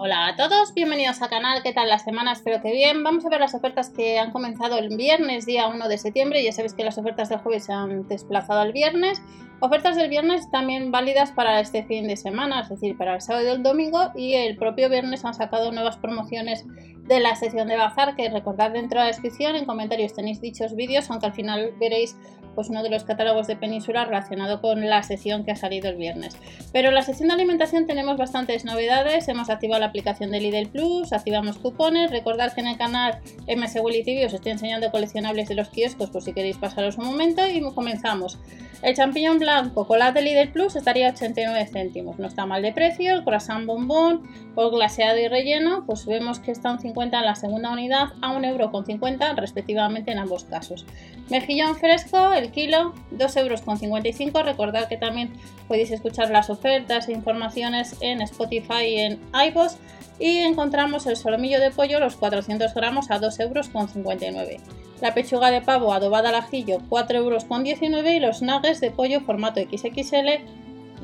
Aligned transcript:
Hola 0.00 0.28
a 0.28 0.36
todos, 0.36 0.74
bienvenidos 0.74 1.20
al 1.22 1.28
canal, 1.28 1.60
¿qué 1.64 1.72
tal 1.72 1.88
la 1.88 1.98
semana? 1.98 2.30
Espero 2.30 2.62
que 2.62 2.70
bien. 2.70 3.02
Vamos 3.02 3.26
a 3.26 3.30
ver 3.30 3.40
las 3.40 3.56
ofertas 3.56 3.90
que 3.90 4.16
han 4.20 4.30
comenzado 4.30 4.78
el 4.78 4.96
viernes, 4.96 5.44
día 5.44 5.66
1 5.66 5.88
de 5.88 5.98
septiembre. 5.98 6.44
Ya 6.44 6.52
sabéis 6.52 6.74
que 6.74 6.84
las 6.84 6.98
ofertas 6.98 7.28
del 7.28 7.40
jueves 7.40 7.64
se 7.64 7.72
han 7.72 8.06
desplazado 8.06 8.60
al 8.60 8.72
viernes. 8.72 9.20
Ofertas 9.58 9.96
del 9.96 10.08
viernes 10.08 10.48
también 10.52 10.92
válidas 10.92 11.32
para 11.32 11.58
este 11.58 11.82
fin 11.82 12.06
de 12.06 12.16
semana, 12.16 12.60
es 12.60 12.68
decir, 12.68 12.96
para 12.96 13.16
el 13.16 13.20
sábado 13.20 13.44
y 13.44 13.50
el 13.50 13.64
domingo. 13.64 14.12
Y 14.14 14.34
el 14.34 14.56
propio 14.56 14.88
viernes 14.88 15.24
han 15.24 15.34
sacado 15.34 15.72
nuevas 15.72 15.96
promociones 15.96 16.64
de 17.08 17.20
la 17.20 17.34
sesión 17.34 17.68
de 17.68 17.76
bazar, 17.76 18.14
que 18.14 18.28
recordad 18.28 18.70
dentro 18.70 19.00
de 19.00 19.06
la 19.06 19.12
descripción, 19.12 19.56
en 19.56 19.64
comentarios 19.64 20.14
tenéis 20.14 20.40
dichos 20.40 20.76
vídeos, 20.76 21.10
aunque 21.10 21.26
al 21.26 21.32
final 21.32 21.72
veréis 21.80 22.16
pues 22.54 22.70
uno 22.70 22.82
de 22.82 22.90
los 22.90 23.04
catálogos 23.04 23.46
de 23.46 23.54
Península 23.54 24.04
relacionado 24.04 24.60
con 24.60 24.84
la 24.88 25.04
sesión 25.04 25.44
que 25.44 25.52
ha 25.52 25.56
salido 25.56 25.88
el 25.88 25.96
viernes. 25.96 26.36
Pero 26.72 26.88
en 26.88 26.96
la 26.96 27.02
sesión 27.02 27.28
de 27.28 27.34
alimentación 27.34 27.86
tenemos 27.86 28.16
bastantes 28.16 28.64
novedades, 28.64 29.28
hemos 29.28 29.48
activado 29.48 29.78
la 29.78 29.86
aplicación 29.86 30.32
de 30.32 30.40
Lidl 30.40 30.68
Plus, 30.68 31.12
activamos 31.12 31.56
cupones, 31.58 32.10
recordad 32.10 32.52
que 32.52 32.60
en 32.60 32.66
el 32.66 32.76
canal 32.76 33.20
MS 33.46 33.78
Willy 33.80 34.02
TV 34.02 34.26
os 34.26 34.32
estoy 34.32 34.50
enseñando 34.50 34.90
coleccionables 34.90 35.48
de 35.48 35.54
los 35.54 35.68
kioscos 35.68 36.10
por 36.10 36.20
si 36.20 36.32
queréis 36.32 36.56
pasaros 36.56 36.98
un 36.98 37.06
momento 37.06 37.46
y 37.46 37.60
comenzamos. 37.74 38.38
El 38.82 38.96
champiñón 38.96 39.38
blanco 39.38 39.86
con 39.86 40.00
la 40.00 40.10
de 40.10 40.22
Lidl 40.22 40.50
Plus 40.50 40.74
estaría 40.74 41.08
a 41.08 41.12
89 41.12 41.68
céntimos, 41.72 42.18
no 42.18 42.26
está 42.26 42.44
mal 42.44 42.62
de 42.62 42.72
precio, 42.72 43.14
el 43.14 43.22
croissant 43.22 43.66
bombón 43.66 44.22
o 44.56 44.70
glaseado 44.70 45.18
y 45.18 45.28
relleno, 45.28 45.84
pues 45.86 46.06
vemos 46.06 46.40
que 46.40 46.50
están 46.50 46.80
50 46.80 46.97
1,50 46.98 47.18
en 47.18 47.24
la 47.24 47.34
segunda 47.34 47.70
unidad 47.70 48.08
a 48.20 48.32
1,50€ 48.34 49.36
respectivamente 49.36 50.10
en 50.10 50.18
ambos 50.18 50.44
casos. 50.44 50.84
Mejillón 51.30 51.76
fresco, 51.76 52.32
el 52.32 52.50
kilo, 52.50 52.94
2,55€. 53.12 54.44
Recordad 54.44 54.88
que 54.88 54.96
también 54.96 55.32
podéis 55.66 55.90
escuchar 55.90 56.30
las 56.30 56.50
ofertas 56.50 57.08
e 57.08 57.12
informaciones 57.12 57.96
en 58.00 58.20
Spotify 58.22 58.84
y 58.86 58.98
en 59.00 59.20
iVoox. 59.48 59.76
Y 60.20 60.38
encontramos 60.38 61.06
el 61.06 61.16
solomillo 61.16 61.60
de 61.60 61.70
pollo, 61.70 62.00
los 62.00 62.16
400 62.16 62.74
gramos, 62.74 63.10
a 63.10 63.20
2,59€. 63.20 64.60
La 65.00 65.14
pechuga 65.14 65.52
de 65.52 65.60
pavo 65.60 65.92
adobada 65.92 66.30
al 66.30 66.34
ajillo, 66.34 66.80
4,19€ 66.90 68.16
y 68.16 68.18
los 68.20 68.42
nuggets 68.42 68.80
de 68.80 68.90
pollo 68.90 69.20
formato 69.20 69.60
XXL, 69.60 70.42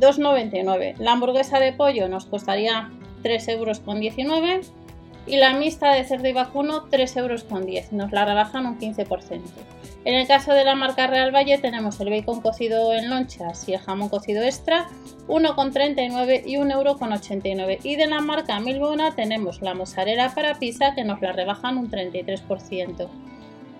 2,99€. 0.00 0.96
La 0.96 1.12
hamburguesa 1.12 1.58
de 1.58 1.74
pollo 1.74 2.08
nos 2.08 2.24
costaría 2.24 2.90
3,19 3.22 3.50
euros 3.50 4.72
y 5.26 5.36
la 5.36 5.52
mixta 5.54 5.92
de 5.92 6.04
cerdo 6.04 6.28
y 6.28 6.32
vacuno 6.32 6.88
3,10 6.90 7.16
euros. 7.18 7.46
Nos 7.92 8.12
la 8.12 8.24
rebajan 8.24 8.66
un 8.66 8.78
15%. 8.78 9.40
En 10.04 10.14
el 10.14 10.26
caso 10.26 10.52
de 10.52 10.64
la 10.64 10.74
marca 10.74 11.06
Real 11.06 11.32
Valle 11.32 11.58
tenemos 11.58 12.00
el 12.00 12.10
bacon 12.10 12.40
cocido 12.40 12.92
en 12.92 13.08
lonchas 13.08 13.68
y 13.68 13.74
el 13.74 13.80
jamón 13.80 14.08
cocido 14.08 14.42
extra 14.42 14.88
1,39 15.28 16.42
y 16.44 16.56
1,89 16.56 17.78
Y 17.84 17.94
de 17.94 18.08
la 18.08 18.20
marca 18.20 18.58
Milbona 18.58 19.14
tenemos 19.14 19.62
la 19.62 19.74
mozzarella 19.74 20.34
para 20.34 20.58
pizza 20.58 20.94
que 20.96 21.04
nos 21.04 21.20
la 21.20 21.30
rebajan 21.30 21.78
un 21.78 21.88
33%. 21.88 23.08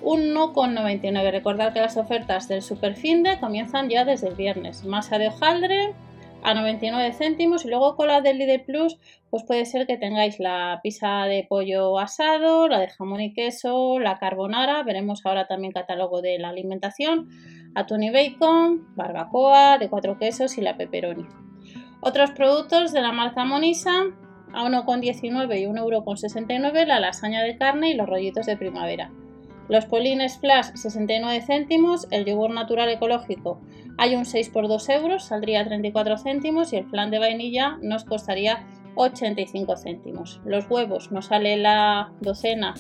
1,99. 0.02 1.30
Recordad 1.30 1.72
que 1.72 1.80
las 1.80 1.96
ofertas 1.96 2.46
del 2.46 2.62
Superfinde 2.62 3.38
comienzan 3.40 3.88
ya 3.88 4.04
desde 4.04 4.28
el 4.28 4.34
viernes. 4.34 4.84
Masa 4.84 5.18
de 5.18 5.28
hojaldre 5.28 5.94
a 6.42 6.54
99 6.54 7.12
céntimos 7.12 7.64
y 7.64 7.68
luego 7.68 7.96
con 7.96 8.08
la 8.08 8.20
del 8.20 8.38
Lidl 8.38 8.64
Plus 8.64 8.98
pues 9.30 9.44
puede 9.44 9.64
ser 9.64 9.86
que 9.86 9.96
tengáis 9.96 10.38
la 10.40 10.80
pizza 10.82 11.24
de 11.24 11.46
pollo 11.48 11.98
asado, 11.98 12.68
la 12.68 12.80
de 12.80 12.88
jamón 12.88 13.20
y 13.20 13.32
queso, 13.32 13.98
la 13.98 14.18
carbonara, 14.18 14.82
veremos 14.82 15.24
ahora 15.24 15.46
también 15.46 15.72
catálogo 15.72 16.20
de 16.20 16.38
la 16.38 16.50
alimentación, 16.50 17.28
atún 17.74 18.02
y 18.02 18.10
bacon, 18.10 18.94
barbacoa 18.94 19.78
de 19.78 19.88
cuatro 19.88 20.18
quesos 20.18 20.58
y 20.58 20.60
la 20.60 20.76
pepperoni. 20.76 21.26
Otros 22.00 22.32
productos 22.32 22.92
de 22.92 23.00
la 23.00 23.12
marca 23.12 23.44
Monisa 23.44 24.06
a 24.52 24.64
1,19 24.64 25.60
y 25.60 25.64
1,69€ 25.64 26.86
la 26.86 27.00
lasaña 27.00 27.42
de 27.42 27.56
carne 27.56 27.90
y 27.90 27.94
los 27.94 28.08
rollitos 28.08 28.46
de 28.46 28.56
primavera. 28.56 29.10
Los 29.68 29.86
polines 29.86 30.38
flash 30.38 30.72
69 30.74 31.42
céntimos, 31.46 32.06
el 32.10 32.24
yogur 32.24 32.50
natural 32.50 32.88
ecológico 32.90 33.60
hay 33.98 34.16
un 34.16 34.24
6 34.24 34.48
por 34.50 34.68
2 34.68 34.88
euros, 34.88 35.24
saldría 35.24 35.64
34 35.64 36.18
céntimos 36.18 36.72
y 36.72 36.76
el 36.76 36.86
flan 36.86 37.10
de 37.10 37.18
vainilla 37.18 37.78
nos 37.82 38.04
costaría 38.04 38.66
85 38.94 39.76
céntimos. 39.76 40.40
Los 40.44 40.68
huevos 40.68 41.12
nos 41.12 41.26
sale 41.26 41.56
la 41.56 42.12
docena 42.20 42.74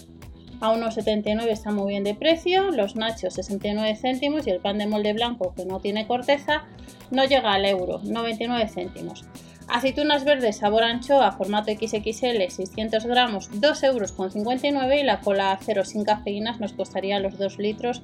a 0.62 0.72
1,79 0.72 1.48
está 1.48 1.72
muy 1.72 1.88
bien 1.88 2.04
de 2.04 2.14
precio, 2.14 2.70
los 2.70 2.94
nachos 2.94 3.34
69 3.34 3.96
céntimos 3.96 4.46
y 4.46 4.50
el 4.50 4.60
pan 4.60 4.78
de 4.78 4.86
molde 4.86 5.12
blanco 5.12 5.52
que 5.56 5.66
no 5.66 5.80
tiene 5.80 6.06
corteza 6.06 6.64
no 7.10 7.24
llega 7.24 7.52
al 7.52 7.64
euro, 7.64 8.00
99 8.04 8.68
céntimos. 8.68 9.24
Aceitunas 9.72 10.24
verdes 10.24 10.58
sabor 10.58 10.84
anchoa, 10.84 11.32
formato 11.32 11.72
XXL, 11.72 12.46
600 12.46 13.06
gramos, 13.06 13.50
2,59 13.52 13.86
euros 13.86 14.94
y 15.00 15.02
la 15.02 15.20
cola 15.20 15.58
cero 15.62 15.86
sin 15.86 16.04
cafeínas 16.04 16.60
nos 16.60 16.74
costaría 16.74 17.18
los 17.20 17.38
2 17.38 17.58
litros 17.58 18.02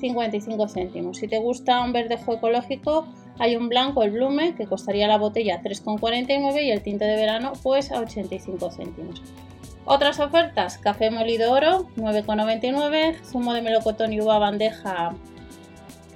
55 0.00 0.66
céntimos. 0.68 1.18
Si 1.18 1.28
te 1.28 1.36
gusta 1.36 1.82
un 1.82 1.92
verdejo 1.92 2.32
ecológico, 2.32 3.06
hay 3.38 3.54
un 3.56 3.68
blanco, 3.68 4.02
el 4.02 4.12
Blume, 4.12 4.54
que 4.54 4.64
costaría 4.64 5.06
la 5.08 5.18
botella 5.18 5.60
3,49 5.62 6.64
y 6.64 6.70
el 6.70 6.82
tinte 6.82 7.04
de 7.04 7.16
verano 7.16 7.52
pues 7.62 7.92
a 7.92 8.00
85 8.00 8.70
céntimos. 8.70 9.20
Otras 9.84 10.20
ofertas, 10.20 10.78
café 10.78 11.10
molido 11.10 11.52
oro 11.52 11.86
9,99, 11.98 13.16
zumo 13.24 13.52
de 13.52 13.60
melocotón 13.60 14.14
y 14.14 14.22
uva 14.22 14.38
bandeja 14.38 15.14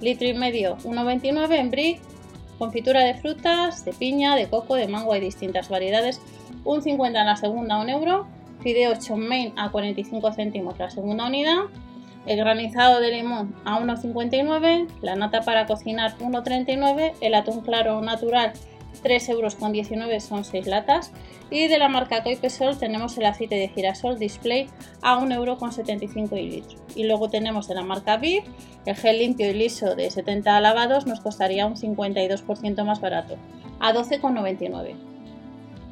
litro 0.01 0.27
y 0.27 0.33
medio 0.33 0.77
1,29 0.77 1.59
en 1.59 1.69
brick 1.69 2.14
Confitura 2.57 3.01
de 3.01 3.15
frutas, 3.15 3.83
de 3.83 3.91
piña, 3.91 4.35
de 4.35 4.47
coco, 4.47 4.75
de 4.75 4.87
mango, 4.87 5.13
hay 5.13 5.19
distintas 5.19 5.69
variedades. 5.69 6.21
Un 6.63 6.81
50 6.81 7.19
en 7.19 7.25
la 7.25 7.35
segunda, 7.35 7.79
un 7.79 7.89
euro. 7.89 8.27
Fideo 8.61 8.93
main 9.17 9.53
a 9.57 9.71
45 9.71 10.31
céntimos 10.31 10.79
la 10.79 10.89
segunda 10.89 11.27
unidad. 11.27 11.65
El 12.25 12.37
granizado 12.37 13.01
de 13.01 13.11
limón 13.11 13.53
a 13.65 13.79
1,59. 13.79 14.87
La 15.01 15.15
nata 15.15 15.41
para 15.41 15.65
cocinar 15.65 16.17
1,39. 16.17 17.13
El 17.21 17.35
atún 17.35 17.61
claro 17.61 18.01
natural 18.01 18.53
3,19 19.03 19.29
euros 19.29 20.23
son 20.23 20.43
6 20.43 20.67
latas. 20.67 21.11
Y 21.51 21.67
de 21.67 21.77
la 21.77 21.89
marca 21.89 22.23
Coipesol 22.23 22.77
tenemos 22.77 23.17
el 23.17 23.25
aceite 23.25 23.55
de 23.55 23.69
girasol 23.69 24.17
display 24.17 24.67
a 25.01 25.19
1,75 25.19 26.15
euro 26.15 26.37
el 26.37 26.49
litro. 26.49 26.79
Y 26.95 27.03
luego 27.03 27.29
tenemos 27.29 27.67
de 27.67 27.75
la 27.75 27.83
marca 27.83 28.17
Viv 28.17 28.43
el 28.85 28.95
gel 28.95 29.19
limpio 29.19 29.49
y 29.49 29.53
liso 29.53 29.95
de 29.95 30.09
70 30.09 30.59
lavados 30.61 31.07
nos 31.07 31.19
costaría 31.19 31.65
un 31.65 31.75
52% 31.75 32.85
más 32.85 33.01
barato, 33.01 33.35
a 33.79 33.93
12,99. 33.93 34.95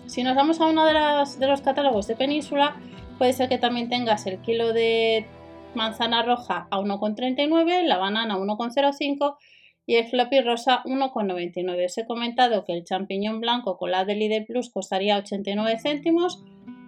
Si 0.05 0.23
nos 0.23 0.35
vamos 0.35 0.61
a 0.61 0.67
uno 0.67 0.85
de, 0.85 0.93
de 0.93 1.47
los 1.47 1.61
catálogos 1.61 2.07
de 2.07 2.15
Península, 2.15 2.75
puede 3.17 3.33
ser 3.33 3.49
que 3.49 3.57
también 3.57 3.89
tengas 3.89 4.27
el 4.27 4.39
kilo 4.39 4.73
de 4.73 5.25
manzana 5.73 6.21
roja 6.21 6.67
a 6.69 6.79
1,39, 6.79 7.83
la 7.83 7.97
banana 7.97 8.35
a 8.35 8.37
1,05 8.37 9.37
y 9.85 9.95
el 9.95 10.07
floppy 10.07 10.41
rosa 10.41 10.81
1,99. 10.85 11.85
Os 11.85 11.97
he 11.97 12.05
comentado 12.05 12.63
que 12.65 12.73
el 12.73 12.83
champiñón 12.83 13.41
blanco 13.41 13.77
con 13.77 13.91
la 13.91 14.05
Deli 14.05 14.27
de 14.27 14.41
Plus 14.41 14.69
costaría 14.69 15.17
89 15.17 15.77
céntimos, 15.79 16.43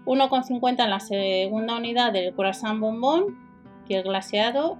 1,50 0.05 0.83
en 0.83 0.89
la 0.89 0.99
segunda 0.99 1.75
unidad 1.75 2.13
del 2.13 2.33
croissant 2.33 2.79
bombón 2.79 3.37
y 3.89 3.95
el 3.95 4.03
glaseado. 4.03 4.77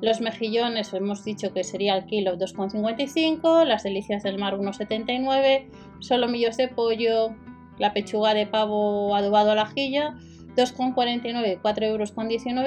Los 0.00 0.20
mejillones 0.20 0.92
hemos 0.92 1.24
dicho 1.24 1.52
que 1.54 1.64
sería 1.64 1.96
el 1.96 2.04
kilo 2.04 2.36
2,55, 2.36 3.64
las 3.64 3.82
delicias 3.82 4.22
del 4.22 4.38
mar 4.38 4.58
1,79, 4.58 5.68
solomillos 6.00 6.58
de 6.58 6.68
pollo, 6.68 7.34
la 7.78 7.92
pechuga 7.94 8.34
de 8.34 8.46
pavo 8.46 9.14
adobado 9.16 9.52
a 9.52 9.54
la 9.54 9.62
ajilla 9.62 10.14
2,49, 10.56 11.60
4,19 11.60 11.84
euros 11.84 12.12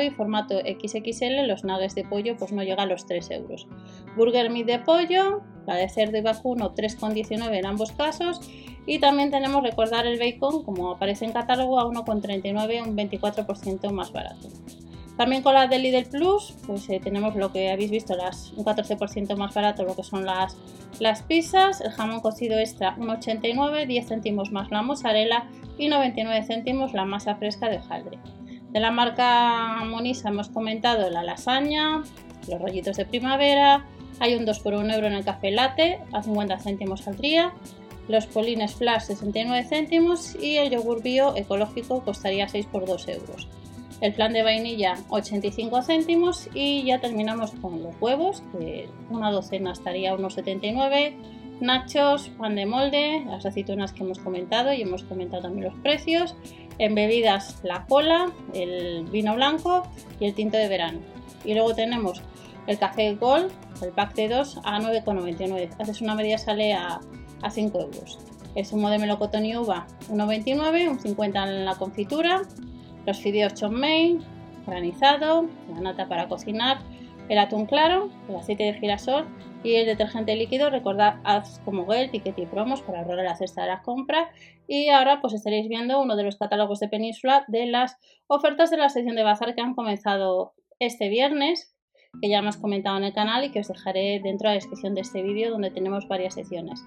y 0.03 0.09
formato 0.11 0.59
XXL, 0.59 1.47
los 1.47 1.63
nuggets 1.63 1.95
de 1.95 2.03
pollo 2.03 2.35
pues 2.37 2.51
no 2.51 2.63
llega 2.63 2.83
a 2.83 2.85
los 2.85 3.05
3 3.05 3.31
euros. 3.31 3.67
Burger 4.15 4.49
meat 4.49 4.67
de 4.67 4.79
pollo, 4.79 5.41
la 5.65 5.75
de 5.75 5.89
cerdo 5.89 6.17
y 6.17 6.21
vacuno 6.21 6.73
3,19 6.73 7.57
en 7.57 7.65
ambos 7.65 7.91
casos 7.91 8.41
y 8.85 8.99
también 8.99 9.31
tenemos 9.31 9.63
recordar 9.63 10.05
el 10.05 10.19
bacon 10.19 10.63
como 10.63 10.91
aparece 10.91 11.25
en 11.25 11.31
catálogo 11.31 11.79
a 11.79 11.85
1,39, 11.85 12.87
un 12.87 12.95
24% 12.95 13.91
más 13.91 14.11
barato. 14.11 14.47
También 15.19 15.43
con 15.43 15.53
la 15.53 15.67
de 15.67 15.79
Lidl 15.79 16.05
Plus, 16.05 16.53
pues 16.65 16.89
eh, 16.89 17.01
tenemos 17.03 17.35
lo 17.35 17.51
que 17.51 17.69
habéis 17.69 17.91
visto, 17.91 18.15
las, 18.15 18.53
un 18.53 18.63
14% 18.63 19.35
más 19.35 19.53
barato 19.53 19.83
lo 19.83 19.93
que 19.93 20.01
son 20.01 20.25
las, 20.25 20.55
las 21.01 21.23
pizzas, 21.23 21.81
el 21.81 21.91
jamón 21.91 22.21
cocido 22.21 22.57
extra 22.57 22.95
1,89, 22.95 23.85
10 23.85 24.07
céntimos 24.07 24.53
más 24.53 24.71
la 24.71 24.81
mozzarella 24.81 25.49
y 25.77 25.89
99 25.89 26.45
céntimos 26.45 26.93
la 26.93 27.03
masa 27.03 27.35
fresca 27.35 27.67
de 27.67 27.79
hojaldre. 27.79 28.17
De 28.69 28.79
la 28.79 28.91
marca 28.91 29.83
Monisa 29.83 30.29
hemos 30.29 30.47
comentado 30.47 31.09
la 31.09 31.21
lasaña, 31.21 32.01
los 32.47 32.61
rollitos 32.61 32.95
de 32.95 33.05
primavera, 33.05 33.85
hay 34.21 34.35
un 34.35 34.45
2 34.45 34.59
por 34.61 34.73
1 34.73 34.93
euro 34.93 35.07
en 35.07 35.13
el 35.15 35.25
café 35.25 35.51
latte 35.51 35.99
a 36.13 36.23
50 36.23 36.59
céntimos 36.59 37.05
al 37.09 37.17
día, 37.17 37.51
los 38.07 38.25
polines 38.25 38.73
flash 38.73 39.01
69 39.01 39.67
céntimos 39.67 40.41
y 40.41 40.55
el 40.55 40.69
yogur 40.69 41.03
bio 41.03 41.35
ecológico 41.35 42.05
costaría 42.05 42.47
6 42.47 42.67
por 42.67 42.85
2 42.85 43.07
euros 43.09 43.49
el 44.01 44.13
flan 44.13 44.33
de 44.33 44.43
vainilla 44.43 44.95
85 45.09 45.81
céntimos 45.81 46.49
y 46.53 46.83
ya 46.83 46.99
terminamos 46.99 47.51
con 47.61 47.83
los 47.83 47.95
huevos, 47.99 48.43
que 48.51 48.89
una 49.09 49.31
docena 49.31 49.71
estaría 49.71 50.13
unos 50.13 50.35
79, 50.35 51.17
nachos, 51.59 52.29
pan 52.37 52.55
de 52.55 52.65
molde, 52.65 53.25
las 53.25 53.45
aceitunas 53.45 53.91
que 53.91 54.03
hemos 54.03 54.19
comentado 54.19 54.71
y 54.71 54.81
hemos 54.81 55.03
comentado 55.03 55.43
también 55.43 55.65
los 55.65 55.79
precios, 55.79 56.35
En 56.77 56.95
bebidas, 56.95 57.59
la 57.63 57.85
cola, 57.87 58.31
el 58.53 59.03
vino 59.11 59.35
blanco 59.35 59.83
y 60.17 60.27
el 60.27 60.33
tinto 60.33 60.57
de 60.57 60.69
verano. 60.69 60.99
Y 61.43 61.53
luego 61.53 61.75
tenemos 61.75 62.21
el 62.67 62.77
café 62.77 63.15
Gold, 63.15 63.51
el 63.81 63.91
pack 63.91 64.15
de 64.15 64.29
2 64.29 64.61
a 64.63 64.79
9,99. 64.79 65.71
Haces 65.77 65.99
una 65.99 66.15
media 66.15 66.37
sale 66.37 66.71
a, 66.71 67.01
a 67.41 67.49
5 67.49 67.81
euros. 67.81 68.19
El 68.55 68.65
zumo 68.65 68.89
de 68.89 68.97
melocotón 68.97 69.45
y 69.45 69.57
uva 69.57 69.87
1,29, 70.09 70.89
un 70.89 70.99
50 70.99 71.43
en 71.43 71.65
la 71.65 71.75
confitura, 71.75 72.43
los 73.09 73.17
fideos 73.21 73.55
chon 73.55 73.73
mein, 73.73 74.19
granizado, 74.67 75.49
la 75.73 75.81
nata 75.81 76.07
para 76.07 76.27
cocinar, 76.27 76.77
el 77.27 77.39
atún 77.39 77.65
claro, 77.65 78.11
el 78.29 78.35
aceite 78.35 78.65
de 78.65 78.75
girasol 78.75 79.25
y 79.63 79.75
el 79.75 79.87
detergente 79.87 80.35
líquido. 80.35 80.69
Recordad, 80.69 81.15
haz 81.23 81.59
como 81.65 81.87
Gel, 81.87 82.11
ticket 82.11 82.37
y 82.37 82.45
promos 82.45 82.83
para 82.83 82.99
ahorrar 82.99 83.25
la 83.25 83.35
cesta 83.35 83.63
de 83.63 83.69
las 83.69 83.81
compras. 83.81 84.29
Y 84.67 84.89
ahora 84.89 85.21
pues 85.21 85.33
estaréis 85.33 85.67
viendo 85.67 85.99
uno 85.99 86.15
de 86.15 86.23
los 86.23 86.37
catálogos 86.37 86.79
de 86.79 86.87
Península 86.87 87.45
de 87.47 87.65
las 87.65 87.97
ofertas 88.27 88.69
de 88.69 88.77
la 88.77 88.89
sección 88.89 89.15
de 89.15 89.23
bazar 89.23 89.55
que 89.55 89.61
han 89.61 89.73
comenzado 89.73 90.53
este 90.77 91.09
viernes, 91.09 91.75
que 92.21 92.29
ya 92.29 92.39
hemos 92.39 92.57
comentado 92.57 92.97
en 92.97 93.05
el 93.05 93.13
canal 93.13 93.43
y 93.43 93.49
que 93.49 93.61
os 93.61 93.69
dejaré 93.69 94.21
dentro 94.23 94.49
de 94.49 94.55
la 94.55 94.59
descripción 94.61 94.93
de 94.93 95.01
este 95.01 95.23
vídeo 95.23 95.49
donde 95.49 95.71
tenemos 95.71 96.07
varias 96.07 96.35
secciones. 96.35 96.85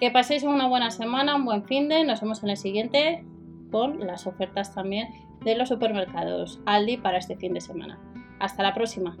Que 0.00 0.10
paséis 0.10 0.42
una 0.42 0.66
buena 0.66 0.90
semana, 0.90 1.36
un 1.36 1.44
buen 1.44 1.64
fin 1.64 1.88
de, 1.88 2.02
nos 2.02 2.20
vemos 2.20 2.42
en 2.42 2.50
el 2.50 2.56
siguiente 2.56 3.24
con 3.70 4.04
las 4.04 4.26
ofertas 4.26 4.74
también 4.74 5.08
de 5.44 5.56
los 5.56 5.68
supermercados 5.68 6.60
Aldi 6.66 6.96
para 6.96 7.18
este 7.18 7.36
fin 7.36 7.54
de 7.54 7.60
semana. 7.60 7.98
Hasta 8.40 8.62
la 8.62 8.74
próxima. 8.74 9.16